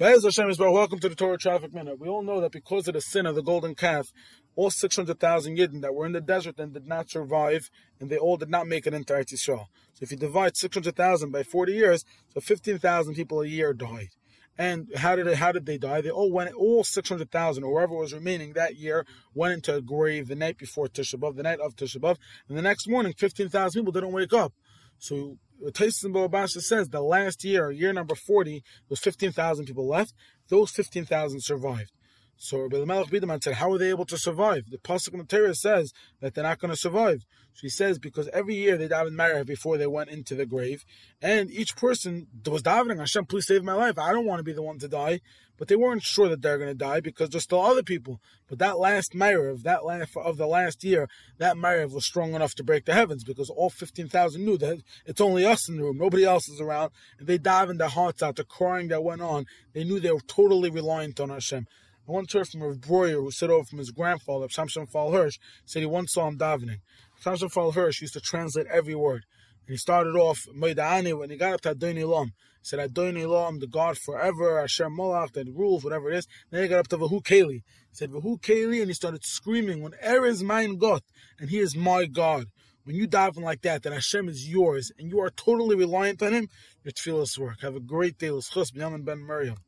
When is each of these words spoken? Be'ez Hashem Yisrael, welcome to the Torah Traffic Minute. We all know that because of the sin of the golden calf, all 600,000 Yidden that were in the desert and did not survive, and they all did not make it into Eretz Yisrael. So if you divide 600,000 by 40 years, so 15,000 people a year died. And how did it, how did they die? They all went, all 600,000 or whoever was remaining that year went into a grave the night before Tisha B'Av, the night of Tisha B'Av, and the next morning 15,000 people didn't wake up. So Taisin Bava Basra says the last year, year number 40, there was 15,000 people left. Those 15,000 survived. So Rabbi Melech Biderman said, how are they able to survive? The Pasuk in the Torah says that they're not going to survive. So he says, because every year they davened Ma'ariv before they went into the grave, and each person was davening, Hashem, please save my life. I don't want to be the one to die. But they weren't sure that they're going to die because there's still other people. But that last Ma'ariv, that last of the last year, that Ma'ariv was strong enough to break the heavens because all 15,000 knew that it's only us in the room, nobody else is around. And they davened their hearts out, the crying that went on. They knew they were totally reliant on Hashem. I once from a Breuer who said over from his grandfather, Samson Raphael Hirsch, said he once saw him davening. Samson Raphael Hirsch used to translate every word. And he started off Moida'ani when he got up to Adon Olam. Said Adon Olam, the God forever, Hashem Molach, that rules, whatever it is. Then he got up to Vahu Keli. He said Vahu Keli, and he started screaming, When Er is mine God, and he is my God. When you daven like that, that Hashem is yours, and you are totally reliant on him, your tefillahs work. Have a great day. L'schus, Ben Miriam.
Be'ez 0.00 0.24
Hashem 0.24 0.48
Yisrael, 0.48 0.72
welcome 0.72 0.98
to 1.00 1.10
the 1.10 1.14
Torah 1.14 1.36
Traffic 1.36 1.74
Minute. 1.74 2.00
We 2.00 2.08
all 2.08 2.22
know 2.22 2.40
that 2.40 2.52
because 2.52 2.88
of 2.88 2.94
the 2.94 3.02
sin 3.02 3.26
of 3.26 3.34
the 3.34 3.42
golden 3.42 3.74
calf, 3.74 4.14
all 4.56 4.70
600,000 4.70 5.58
Yidden 5.58 5.82
that 5.82 5.94
were 5.94 6.06
in 6.06 6.12
the 6.12 6.22
desert 6.22 6.58
and 6.58 6.72
did 6.72 6.86
not 6.86 7.10
survive, 7.10 7.68
and 8.00 8.08
they 8.08 8.16
all 8.16 8.38
did 8.38 8.48
not 8.48 8.66
make 8.66 8.86
it 8.86 8.94
into 8.94 9.12
Eretz 9.12 9.34
Yisrael. 9.34 9.66
So 9.92 10.00
if 10.00 10.10
you 10.10 10.16
divide 10.16 10.56
600,000 10.56 11.30
by 11.30 11.42
40 11.42 11.74
years, 11.74 12.06
so 12.32 12.40
15,000 12.40 13.12
people 13.12 13.42
a 13.42 13.46
year 13.46 13.74
died. 13.74 14.08
And 14.56 14.88
how 14.96 15.16
did 15.16 15.26
it, 15.26 15.36
how 15.36 15.52
did 15.52 15.66
they 15.66 15.76
die? 15.76 16.00
They 16.00 16.08
all 16.08 16.32
went, 16.32 16.54
all 16.54 16.82
600,000 16.82 17.62
or 17.62 17.70
whoever 17.70 17.94
was 17.94 18.14
remaining 18.14 18.54
that 18.54 18.76
year 18.76 19.04
went 19.34 19.52
into 19.52 19.74
a 19.74 19.82
grave 19.82 20.28
the 20.28 20.34
night 20.34 20.56
before 20.56 20.88
Tisha 20.88 21.16
B'Av, 21.16 21.36
the 21.36 21.42
night 21.42 21.60
of 21.60 21.76
Tisha 21.76 21.98
B'Av, 21.98 22.16
and 22.48 22.56
the 22.56 22.62
next 22.62 22.88
morning 22.88 23.12
15,000 23.12 23.78
people 23.78 23.92
didn't 23.92 24.12
wake 24.12 24.32
up. 24.32 24.54
So 24.98 25.36
Taisin 25.72 26.12
Bava 26.12 26.30
Basra 26.30 26.62
says 26.62 26.88
the 26.88 27.02
last 27.02 27.44
year, 27.44 27.70
year 27.70 27.92
number 27.92 28.14
40, 28.14 28.52
there 28.52 28.60
was 28.88 29.00
15,000 29.00 29.66
people 29.66 29.86
left. 29.86 30.14
Those 30.48 30.70
15,000 30.70 31.42
survived. 31.42 31.92
So 32.42 32.58
Rabbi 32.58 32.82
Melech 32.86 33.08
Biderman 33.08 33.44
said, 33.44 33.56
how 33.56 33.70
are 33.70 33.76
they 33.76 33.90
able 33.90 34.06
to 34.06 34.16
survive? 34.16 34.70
The 34.70 34.78
Pasuk 34.78 35.12
in 35.12 35.18
the 35.18 35.26
Torah 35.26 35.54
says 35.54 35.92
that 36.20 36.32
they're 36.32 36.42
not 36.42 36.58
going 36.58 36.70
to 36.70 36.76
survive. 36.76 37.26
So 37.52 37.60
he 37.60 37.68
says, 37.68 37.98
because 37.98 38.30
every 38.32 38.54
year 38.54 38.78
they 38.78 38.88
davened 38.88 39.14
Ma'ariv 39.14 39.44
before 39.44 39.76
they 39.76 39.86
went 39.86 40.08
into 40.08 40.34
the 40.34 40.46
grave, 40.46 40.86
and 41.20 41.50
each 41.50 41.76
person 41.76 42.28
was 42.46 42.62
davening, 42.62 42.98
Hashem, 42.98 43.26
please 43.26 43.46
save 43.46 43.62
my 43.62 43.74
life. 43.74 43.98
I 43.98 44.12
don't 44.12 44.24
want 44.24 44.38
to 44.38 44.44
be 44.44 44.54
the 44.54 44.62
one 44.62 44.78
to 44.78 44.88
die. 44.88 45.20
But 45.58 45.68
they 45.68 45.76
weren't 45.76 46.02
sure 46.02 46.30
that 46.30 46.40
they're 46.40 46.56
going 46.56 46.70
to 46.70 46.74
die 46.74 47.00
because 47.00 47.28
there's 47.28 47.42
still 47.42 47.60
other 47.60 47.82
people. 47.82 48.22
But 48.48 48.58
that 48.60 48.78
last 48.78 49.12
Ma'ariv, 49.12 49.62
that 49.64 49.84
last 49.84 50.16
of 50.16 50.38
the 50.38 50.46
last 50.46 50.82
year, 50.82 51.10
that 51.36 51.56
Ma'ariv 51.56 51.92
was 51.92 52.06
strong 52.06 52.32
enough 52.32 52.54
to 52.54 52.64
break 52.64 52.86
the 52.86 52.94
heavens 52.94 53.22
because 53.22 53.50
all 53.50 53.68
15,000 53.68 54.42
knew 54.42 54.56
that 54.56 54.78
it's 55.04 55.20
only 55.20 55.44
us 55.44 55.68
in 55.68 55.76
the 55.76 55.82
room, 55.82 55.98
nobody 55.98 56.24
else 56.24 56.48
is 56.48 56.62
around. 56.62 56.92
And 57.18 57.28
they 57.28 57.36
davened 57.36 57.76
their 57.76 57.88
hearts 57.88 58.22
out, 58.22 58.36
the 58.36 58.44
crying 58.44 58.88
that 58.88 59.04
went 59.04 59.20
on. 59.20 59.44
They 59.74 59.84
knew 59.84 60.00
they 60.00 60.10
were 60.10 60.20
totally 60.20 60.70
reliant 60.70 61.20
on 61.20 61.28
Hashem. 61.28 61.66
I 62.10 62.12
once 62.12 62.32
from 62.32 62.62
a 62.62 62.74
Breuer 62.74 63.22
who 63.22 63.30
said 63.30 63.50
over 63.50 63.62
from 63.62 63.78
his 63.78 63.92
grandfather, 63.92 64.48
Samson 64.48 64.82
Raphael 64.82 65.12
Hirsch, 65.12 65.38
said 65.64 65.78
he 65.78 65.86
once 65.86 66.14
saw 66.14 66.26
him 66.26 66.36
davening. 66.36 66.80
Samson 67.20 67.46
Raphael 67.46 67.70
Hirsch 67.70 68.00
used 68.00 68.14
to 68.14 68.20
translate 68.20 68.66
every 68.66 68.96
word. 68.96 69.26
And 69.68 69.74
he 69.74 69.76
started 69.76 70.16
off 70.16 70.44
Moida'ani 70.52 71.16
when 71.16 71.30
he 71.30 71.36
got 71.36 71.52
up 71.52 71.60
to 71.60 71.70
Adon 71.70 71.94
Olam. 71.94 72.32
Said 72.62 72.80
Adon 72.80 73.14
Olam, 73.14 73.60
the 73.60 73.68
God 73.68 73.96
forever, 73.96 74.60
Hashem 74.60 74.96
Molach, 74.96 75.34
that 75.34 75.46
rules, 75.54 75.84
whatever 75.84 76.10
it 76.10 76.16
is. 76.16 76.26
Then 76.50 76.62
he 76.62 76.68
got 76.68 76.80
up 76.80 76.88
to 76.88 76.98
Vahu 76.98 77.22
Keli. 77.22 77.52
He 77.52 77.62
said 77.92 78.10
Vahu 78.10 78.40
Keli, 78.40 78.80
and 78.80 78.88
he 78.88 78.94
started 78.94 79.24
screaming, 79.24 79.80
When 79.80 79.94
Er 80.04 80.26
is 80.26 80.42
mine 80.42 80.78
God, 80.78 81.02
and 81.38 81.48
he 81.48 81.60
is 81.60 81.76
my 81.76 82.06
God. 82.06 82.46
When 82.82 82.96
you 82.96 83.06
daven 83.06 83.42
like 83.42 83.62
that, 83.62 83.84
that 83.84 83.92
Hashem 83.92 84.28
is 84.28 84.48
yours, 84.48 84.90
and 84.98 85.08
you 85.08 85.20
are 85.20 85.30
totally 85.30 85.76
reliant 85.76 86.20
on 86.22 86.32
him, 86.32 86.48
your 86.82 86.90
tefillahs 86.90 87.38
work. 87.38 87.60
Have 87.60 87.76
a 87.76 87.80
great 87.80 88.18
day. 88.18 88.32
L'schus, 88.32 88.72
Ben 88.72 89.24
Miriam. 89.24 89.58